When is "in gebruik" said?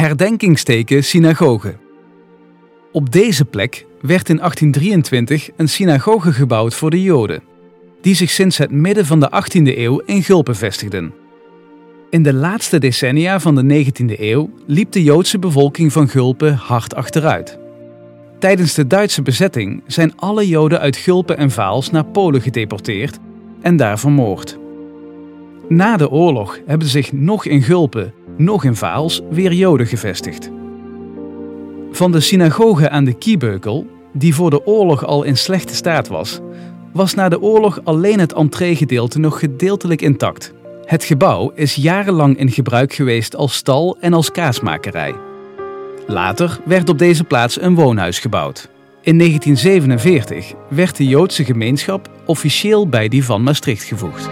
42.38-42.92